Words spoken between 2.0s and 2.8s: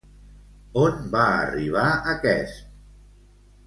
aquest?